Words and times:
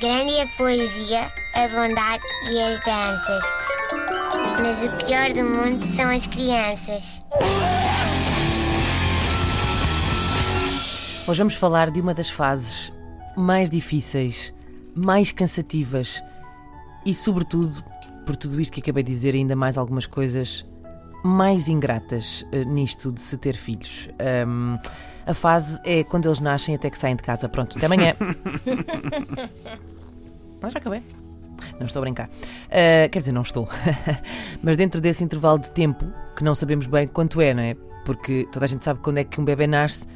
Grande 0.00 0.32
é 0.32 0.42
a 0.44 0.46
poesia, 0.46 1.30
a 1.54 1.68
bondade 1.68 2.24
e 2.50 2.58
as 2.58 2.80
danças. 2.80 3.44
Mas 4.58 4.86
o 4.86 4.96
pior 5.04 5.30
do 5.34 5.44
mundo 5.44 5.84
são 5.94 6.08
as 6.08 6.26
crianças. 6.26 7.22
Hoje 11.28 11.38
vamos 11.38 11.54
falar 11.54 11.90
de 11.90 12.00
uma 12.00 12.14
das 12.14 12.30
fases 12.30 12.90
mais 13.36 13.68
difíceis, 13.68 14.54
mais 14.94 15.32
cansativas 15.32 16.24
e, 17.04 17.12
sobretudo, 17.12 17.84
por 18.24 18.36
tudo 18.36 18.58
isto 18.58 18.72
que 18.72 18.80
acabei 18.80 19.02
de 19.02 19.12
dizer, 19.12 19.34
ainda 19.34 19.54
mais 19.54 19.76
algumas 19.76 20.06
coisas 20.06 20.64
mais 21.22 21.68
ingratas 21.68 22.46
uh, 22.52 22.64
nisto 22.64 23.12
de 23.12 23.20
se 23.20 23.36
ter 23.36 23.56
filhos. 23.56 24.08
Um, 24.46 24.78
a 25.26 25.34
fase 25.34 25.78
é 25.84 26.02
quando 26.02 26.26
eles 26.26 26.40
nascem 26.40 26.74
até 26.74 26.90
que 26.90 26.98
saem 26.98 27.16
de 27.16 27.22
casa. 27.22 27.48
Pronto, 27.48 27.76
até 27.76 27.86
amanhã. 27.86 28.14
Mas 30.60 30.72
já 30.72 30.78
acabei. 30.78 31.02
Não 31.78 31.86
estou 31.86 32.00
a 32.00 32.02
brincar. 32.02 32.28
Uh, 32.28 33.08
quer 33.10 33.18
dizer, 33.18 33.32
não 33.32 33.42
estou. 33.42 33.68
Mas 34.62 34.76
dentro 34.76 35.00
desse 35.00 35.22
intervalo 35.22 35.58
de 35.58 35.70
tempo, 35.70 36.06
que 36.36 36.44
não 36.44 36.54
sabemos 36.54 36.86
bem 36.86 37.06
quanto 37.06 37.40
é, 37.40 37.54
não 37.54 37.62
é? 37.62 37.74
Porque 38.04 38.48
toda 38.50 38.64
a 38.64 38.68
gente 38.68 38.84
sabe 38.84 39.00
quando 39.00 39.18
é 39.18 39.24
que 39.24 39.40
um 39.40 39.44
bebê 39.44 39.66
nasce, 39.66 40.06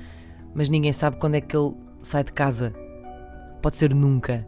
mas 0.55 0.69
ninguém 0.69 0.93
sabe 0.93 1.17
quando 1.17 1.35
é 1.35 1.41
que 1.41 1.57
ele 1.57 1.75
sai 2.03 2.25
de 2.25 2.33
casa. 2.33 2.73
Pode 3.61 3.77
ser 3.77 3.95
nunca. 3.95 4.47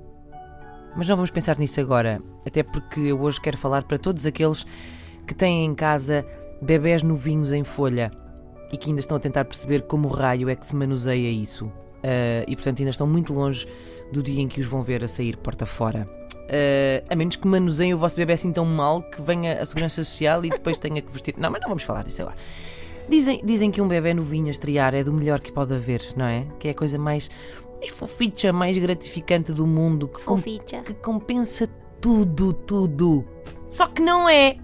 Mas 0.96 1.08
não 1.08 1.16
vamos 1.16 1.30
pensar 1.30 1.58
nisso 1.58 1.78
agora, 1.80 2.20
até 2.46 2.62
porque 2.62 3.00
eu 3.00 3.20
hoje 3.20 3.40
quero 3.40 3.58
falar 3.58 3.82
para 3.82 3.98
todos 3.98 4.24
aqueles 4.24 4.66
que 5.26 5.34
têm 5.34 5.66
em 5.66 5.74
casa 5.74 6.24
bebés 6.60 7.02
novinhos 7.02 7.52
em 7.52 7.64
folha 7.64 8.10
e 8.72 8.76
que 8.76 8.90
ainda 8.90 9.00
estão 9.00 9.16
a 9.16 9.20
tentar 9.20 9.44
perceber 9.44 9.82
como 9.82 10.08
raio 10.08 10.48
é 10.48 10.56
que 10.56 10.66
se 10.66 10.74
manuseia 10.74 11.30
isso. 11.30 11.66
Uh, 11.66 12.44
e 12.46 12.54
portanto 12.54 12.80
ainda 12.80 12.90
estão 12.90 13.06
muito 13.06 13.32
longe 13.32 13.66
do 14.12 14.22
dia 14.22 14.40
em 14.40 14.48
que 14.48 14.60
os 14.60 14.66
vão 14.66 14.82
ver 14.82 15.02
a 15.02 15.08
sair 15.08 15.36
porta 15.36 15.66
fora. 15.66 16.08
Uh, 16.46 17.04
a 17.10 17.16
menos 17.16 17.36
que 17.36 17.46
manuseiem 17.46 17.94
o 17.94 17.98
vosso 17.98 18.16
bebê 18.16 18.34
assim 18.34 18.52
tão 18.52 18.64
mal 18.64 19.02
que 19.02 19.20
venha 19.20 19.60
a 19.60 19.66
Segurança 19.66 20.04
Social 20.04 20.44
e 20.44 20.50
depois 20.50 20.78
tenha 20.78 21.02
que 21.02 21.10
vestir. 21.10 21.34
Não, 21.36 21.50
mas 21.50 21.60
não 21.60 21.68
vamos 21.68 21.82
falar 21.82 22.04
disso 22.04 22.22
agora. 22.22 22.36
Dizem, 23.08 23.40
dizem 23.44 23.70
que 23.70 23.80
um 23.80 23.86
bebê 23.86 24.12
novinho 24.14 24.48
a 24.48 24.50
estrear 24.50 24.94
é 24.94 25.04
do 25.04 25.12
melhor 25.12 25.40
que 25.40 25.52
pode 25.52 25.72
haver, 25.74 26.02
não 26.16 26.26
é? 26.26 26.46
Que 26.58 26.68
é 26.68 26.70
a 26.72 26.74
coisa 26.74 26.98
mais, 26.98 27.30
mais 27.78 27.90
foficha, 27.90 28.52
mais 28.52 28.76
gratificante 28.78 29.52
do 29.52 29.66
mundo. 29.66 30.08
Que, 30.08 30.22
com, 30.22 30.40
que 30.40 30.94
compensa 30.94 31.68
tudo, 32.00 32.52
tudo. 32.52 33.24
Só 33.68 33.86
que 33.86 34.02
não 34.02 34.28
é. 34.28 34.56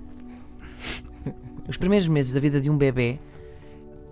Os 1.73 1.79
primeiros 1.79 2.07
meses 2.07 2.35
da 2.35 2.39
vida 2.39 2.61
de 2.61 2.69
um 2.69 2.77
bebê 2.77 3.19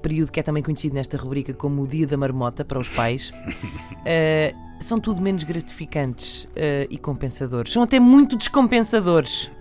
período 0.00 0.32
que 0.32 0.40
é 0.40 0.42
também 0.42 0.62
conhecido 0.62 0.94
nesta 0.94 1.18
rubrica 1.18 1.52
como 1.52 1.82
o 1.82 1.86
Dia 1.86 2.06
da 2.06 2.16
Marmota 2.16 2.64
para 2.64 2.78
os 2.78 2.88
pais, 2.88 3.34
uh, 3.34 4.56
são 4.80 4.96
tudo 4.96 5.20
menos 5.20 5.44
gratificantes 5.44 6.44
uh, 6.44 6.88
e 6.88 6.96
compensadores. 6.96 7.70
São 7.70 7.82
até 7.82 8.00
muito 8.00 8.34
descompensadores. 8.34 9.52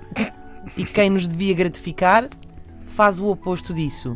E 0.78 0.86
quem 0.86 1.10
nos 1.10 1.28
devia 1.28 1.54
gratificar 1.54 2.30
faz 2.86 3.20
o 3.20 3.28
oposto 3.28 3.74
disso. 3.74 4.16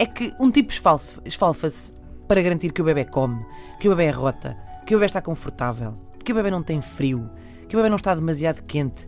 É 0.00 0.04
que 0.04 0.32
um 0.40 0.50
tipo 0.50 0.72
esfalfa-se 0.72 1.92
para 2.26 2.42
garantir 2.42 2.72
que 2.72 2.82
o 2.82 2.84
bebê 2.84 3.04
come, 3.04 3.40
que 3.78 3.86
o 3.86 3.92
bebê 3.92 4.06
é 4.06 4.10
rota, 4.10 4.56
que 4.84 4.96
o 4.96 4.98
bebê 4.98 5.06
está 5.06 5.22
confortável, 5.22 5.96
que 6.24 6.32
o 6.32 6.34
bebê 6.34 6.50
não 6.50 6.60
tem 6.64 6.82
frio, 6.82 7.30
que 7.68 7.76
o 7.76 7.78
bebê 7.78 7.88
não 7.88 7.94
está 7.94 8.16
demasiado 8.16 8.64
quente. 8.64 9.06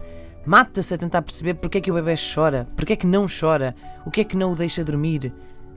Mata-se 0.49 0.95
a 0.95 0.97
tentar 0.97 1.21
perceber 1.21 1.53
porque 1.53 1.77
é 1.77 1.81
que 1.83 1.91
o 1.91 1.95
bebê 1.95 2.15
chora, 2.17 2.67
porque 2.75 2.95
é 2.95 2.97
que 2.97 3.07
não 3.07 3.27
chora, 3.29 3.77
o 4.07 4.11
que 4.11 4.23
é 4.23 4.25
que 4.25 4.35
não 4.35 4.53
o 4.53 4.57
deixa 4.57 4.83
dormir, 4.83 5.31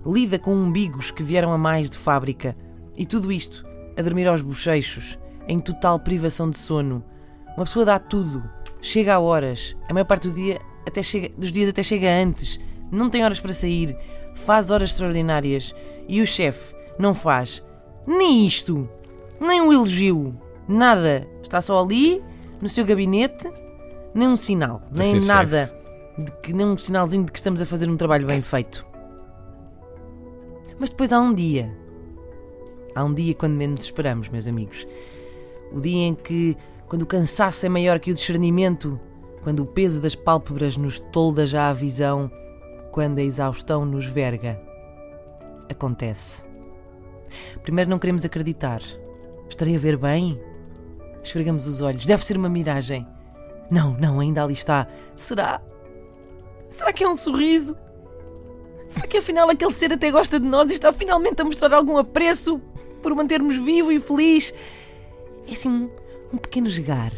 lida 0.05 0.39
com 0.39 0.55
umbigos 0.55 1.11
que 1.11 1.21
vieram 1.21 1.51
a 1.51 1.57
mais 1.57 1.89
de 1.89 1.97
fábrica 1.97 2.55
e 2.97 3.05
tudo 3.05 3.33
isto 3.33 3.67
a 3.97 4.01
dormir 4.01 4.29
aos 4.29 4.41
bochechos, 4.41 5.19
em 5.45 5.59
total 5.59 5.99
privação 5.99 6.49
de 6.49 6.57
sono. 6.57 7.03
Uma 7.57 7.65
pessoa 7.65 7.83
dá 7.83 7.99
tudo, 7.99 8.49
chega 8.81 9.15
a 9.15 9.19
horas, 9.19 9.75
a 9.89 9.93
maior 9.93 10.05
parte 10.05 10.29
do 10.29 10.33
dia 10.33 10.61
até 10.87 11.03
chega, 11.03 11.27
dos 11.37 11.51
dias 11.51 11.67
até 11.67 11.83
chega 11.83 12.07
antes, 12.07 12.57
não 12.89 13.09
tem 13.09 13.25
horas 13.25 13.41
para 13.41 13.51
sair, 13.51 13.93
faz 14.35 14.71
horas 14.71 14.91
extraordinárias 14.91 15.75
e 16.07 16.21
o 16.21 16.25
chefe 16.25 16.73
não 16.97 17.13
faz 17.13 17.61
nem 18.07 18.47
isto, 18.47 18.87
nem 19.37 19.61
um 19.61 19.73
elogio, 19.73 20.33
nada. 20.65 21.27
Está 21.43 21.59
só 21.59 21.83
ali 21.83 22.23
no 22.61 22.69
seu 22.69 22.85
gabinete, 22.85 23.51
nem 24.13 24.27
um 24.27 24.35
sinal, 24.35 24.81
nem 24.91 25.19
nada, 25.21 25.71
de 26.17 26.31
que, 26.41 26.53
nem 26.53 26.65
um 26.65 26.77
sinalzinho 26.77 27.25
de 27.25 27.31
que 27.31 27.37
estamos 27.37 27.61
a 27.61 27.65
fazer 27.65 27.89
um 27.89 27.97
trabalho 27.97 28.27
bem 28.27 28.41
feito. 28.41 28.85
Mas 30.79 30.89
depois 30.89 31.13
há 31.13 31.19
um 31.19 31.33
dia. 31.33 31.71
Há 32.95 33.03
um 33.03 33.13
dia 33.13 33.33
quando 33.35 33.53
menos 33.53 33.83
esperamos, 33.83 34.29
meus 34.29 34.47
amigos. 34.47 34.85
O 35.71 35.79
dia 35.79 36.07
em 36.07 36.15
que, 36.15 36.57
quando 36.87 37.03
o 37.03 37.05
cansaço 37.05 37.65
é 37.65 37.69
maior 37.69 37.99
que 37.99 38.11
o 38.11 38.13
discernimento, 38.13 38.99
quando 39.41 39.61
o 39.61 39.65
peso 39.65 40.01
das 40.01 40.15
pálpebras 40.15 40.75
nos 40.77 40.99
tolda 40.99 41.45
já 41.45 41.69
a 41.69 41.73
visão, 41.73 42.29
quando 42.91 43.19
a 43.19 43.23
exaustão 43.23 43.85
nos 43.85 44.05
verga. 44.05 44.61
Acontece. 45.69 46.43
Primeiro 47.63 47.89
não 47.89 47.99
queremos 47.99 48.25
acreditar. 48.25 48.81
Estarei 49.49 49.75
a 49.75 49.79
ver 49.79 49.97
bem? 49.97 50.41
Esfregamos 51.23 51.65
os 51.65 51.81
olhos. 51.81 52.05
Deve 52.05 52.25
ser 52.25 52.37
uma 52.37 52.49
miragem. 52.49 53.07
Não, 53.71 53.93
não, 53.93 54.19
ainda 54.19 54.43
ali 54.43 54.53
está. 54.53 54.85
Será? 55.15 55.61
Será 56.69 56.91
que 56.91 57.05
é 57.05 57.09
um 57.09 57.15
sorriso? 57.15 57.75
Será 58.89 59.07
que 59.07 59.17
afinal 59.17 59.49
aquele 59.49 59.71
ser 59.71 59.93
até 59.93 60.11
gosta 60.11 60.37
de 60.37 60.45
nós 60.45 60.69
e 60.69 60.73
está 60.73 60.91
finalmente 60.91 61.41
a 61.41 61.45
mostrar 61.45 61.73
algum 61.73 61.97
apreço 61.97 62.59
por 63.01 63.15
mantermos 63.15 63.55
vivo 63.55 63.89
e 63.93 63.99
feliz? 64.01 64.53
É 65.47 65.53
assim 65.53 65.69
um, 65.69 65.89
um 66.33 66.37
pequeno 66.37 66.67
esgar. 66.67 67.13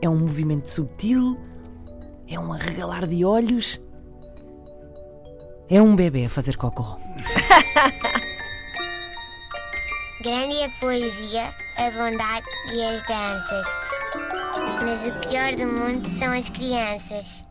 É 0.00 0.08
um 0.08 0.18
movimento 0.18 0.70
subtil. 0.70 1.38
É 2.26 2.40
um 2.40 2.50
arregalar 2.54 3.06
de 3.06 3.22
olhos. 3.22 3.78
É 5.68 5.82
um 5.82 5.94
bebê 5.94 6.24
a 6.24 6.30
fazer 6.30 6.56
cocô. 6.56 6.84
Grande 10.22 10.62
a 10.64 10.70
poesia, 10.80 11.54
a 11.76 11.90
bondade 11.90 12.46
e 12.72 12.82
as 12.82 13.02
danças. 13.02 13.85
Mas 14.86 15.04
o 15.04 15.18
pior 15.18 15.52
do 15.56 15.66
mundo 15.66 16.08
são 16.16 16.32
as 16.32 16.48
crianças. 16.48 17.44